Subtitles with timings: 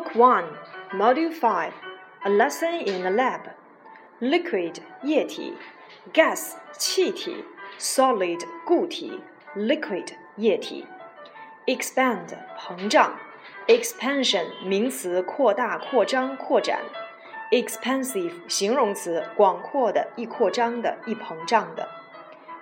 [0.00, 0.46] One,
[0.92, 1.72] Module 5,
[2.24, 3.50] A Lesson in the Lab.
[4.22, 5.52] Liquid 液体，
[6.14, 7.44] Gas 气体，
[7.78, 9.20] Solid 固体，
[9.54, 10.86] Liquid 液体。
[11.66, 13.18] Expand 膨胀，
[13.66, 16.80] Expansion 名词扩大、扩张、扩展，
[17.50, 21.86] Expansive 形容词广阔的、易扩张的、易膨胀的。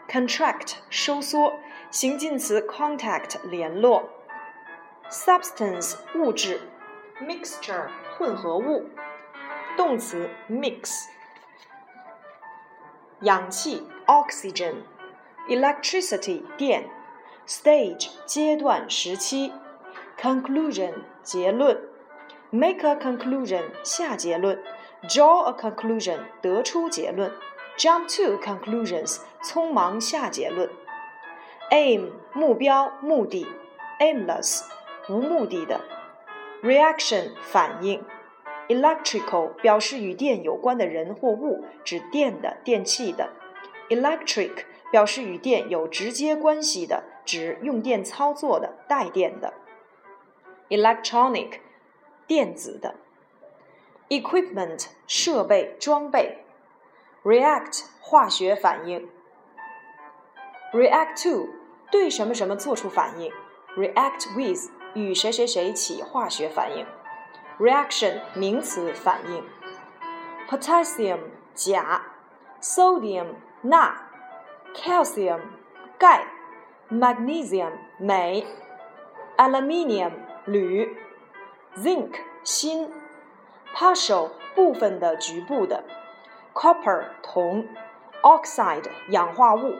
[0.08, 1.60] Contract 收缩，
[1.92, 4.10] 形近词 contact 联络。
[5.08, 6.60] Substance 物质。
[7.21, 7.87] Mixture
[8.17, 8.89] 混合物，
[9.75, 11.07] 动词 mix，
[13.21, 16.89] 氧气 oxygen，electricity 电
[17.45, 19.51] ，stage 阶段时期
[20.17, 21.77] ，conclusion 结论
[22.51, 24.63] ，make a conclusion 下结论
[25.03, 27.29] ，draw a conclusion 得出结论
[27.77, 30.69] ，jump to conclusions 匆忙下结论
[31.71, 33.45] ，aim 目标目的
[33.99, 34.63] ，aimless
[35.09, 35.98] 无目的的。
[36.61, 38.03] Reaction 反应
[38.67, 43.29] ，electrical 表示与电有关的人或物，指电的、电器的
[43.89, 49.53] ；electric 表示与电有直接关系的，指用电操作的、带电的
[50.67, 51.59] ；electronic
[52.27, 52.95] 电子的
[54.09, 56.43] ；equipment 设备、装备
[57.23, 59.07] ；react 化学反应
[60.73, 61.47] ；react to
[61.89, 63.31] 对什么什么做出反应
[63.77, 64.69] ；react with
[64.99, 66.85] 与谁谁谁起化学反应
[67.57, 69.43] ，reaction 名词反应
[70.49, 71.19] ，potassium
[71.53, 72.01] 钾
[72.61, 73.27] ，sodium
[73.61, 73.95] 钠
[74.75, 75.39] ，calcium
[75.97, 76.25] 钙
[76.91, 78.45] ，magnesium 镁
[79.37, 80.11] ，aluminium
[80.45, 80.97] 铝
[81.77, 82.11] ，zinc
[82.43, 82.91] 锌
[83.73, 85.83] ，partial 部分的、局部的
[86.53, 87.65] ，copper 铜
[88.21, 89.75] ，oxide 氧化物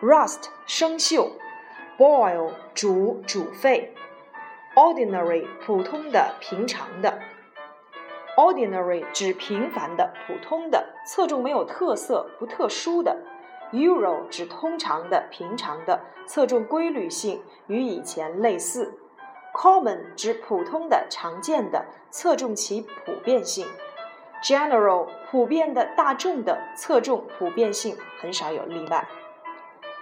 [0.00, 1.32] ，rust 生锈
[1.98, 3.94] ，boil 煮煮沸。
[4.74, 7.18] Ordinary 普通的、平常的。
[8.36, 13.16] ；ordinary 指平凡的、普通的，侧重没有特色、不特殊的。
[13.72, 18.98] ；euro 指通常的、平常的，侧重规律性，与以前类似。
[19.54, 23.66] ；common 指普通的、常见的，侧重其普遍性。
[24.42, 29.06] ；general 普遍的、大众的，侧重普遍性，很少有例外。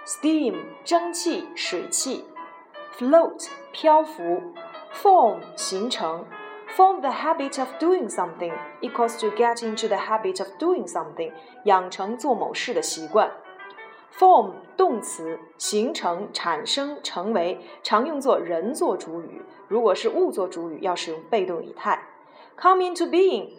[0.05, 0.55] ；steam
[0.85, 2.25] 蒸汽、水汽。
[2.97, 4.41] Float 漂浮
[4.93, 6.25] ，form 形成
[6.75, 11.31] ，form the habit of doing something equals to get into the habit of doing something，
[11.63, 13.31] 养成做某事的习惯。
[14.13, 22.07] form 动词形成、产生、成为，常用作人做主语，如果是物做主语，要使用被动语态。
[22.57, 23.51] come into being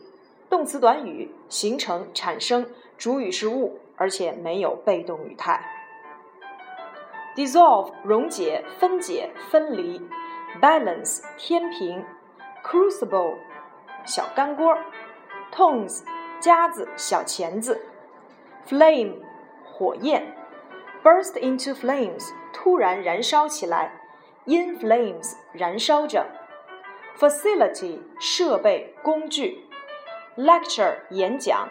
[0.50, 2.66] 动词短语形成、产生，
[2.98, 5.81] 主语是物，而且没有被动语态。
[7.34, 10.00] Dissolve 溶解、分解、分离
[10.60, 12.04] ；balance 天平
[12.62, 13.36] ；crucible
[14.04, 14.76] 小干锅
[15.50, 16.02] ；tongs
[16.40, 17.80] 夹子、小钳子
[18.68, 19.14] ；flame
[19.64, 20.34] 火焰
[21.02, 23.92] ；burst into flames 突然燃烧起来
[24.46, 26.26] ；in flames 燃烧着
[27.18, 29.64] ；facility 设备、工具
[30.36, 31.66] ；lecture 演讲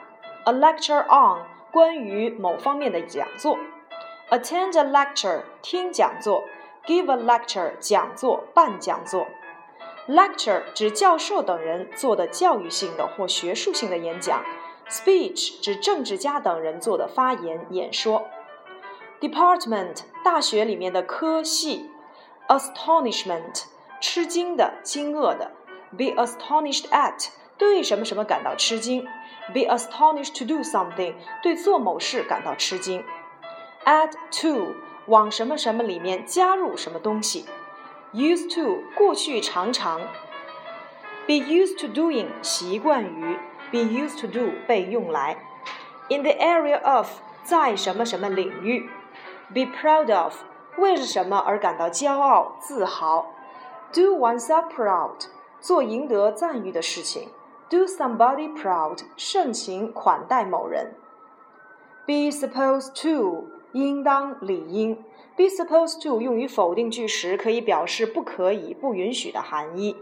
[0.46, 3.56] ；a lecture on 关于某方面的讲座。
[4.32, 6.46] Attend a lecture，听讲座
[6.86, 9.28] ；give a lecture，讲座、办讲座。
[10.08, 14.46] Lecture 指教授等人做的教育性的或学术性的演讲。
[14.90, 18.24] Speech 指政治家等人做的发言、演说。
[19.20, 21.92] Department 大学里面的科系。
[22.48, 23.66] Astonishment
[24.00, 25.52] 吃惊的、惊愕的。
[25.98, 27.28] Be astonished at
[27.58, 29.06] 对什么什么感到吃惊。
[29.54, 33.04] Be astonished to do something 对做某事感到吃惊。
[33.85, 34.13] add
[34.43, 34.75] to
[35.07, 37.47] 往什么什么里面加入什么东西，
[38.13, 40.01] used to 过去常常，
[41.27, 43.39] be used to doing 习惯于，
[43.71, 45.37] be used to do 被用来，
[46.09, 47.09] in the area of
[47.45, 48.91] 在什么什么领域，
[49.55, 50.35] be proud of
[50.79, 53.27] 为了什么而感到骄傲自豪，
[53.93, 55.27] do oneself proud
[55.61, 57.31] 做赢得赞誉的事情，
[57.71, 60.95] do somebody proud 盛情款待某人，
[62.05, 64.96] be supposed to 应当、理应
[65.36, 69.96] ，be supposed to 用于否定句时，可以表示不可以、不允许的含义。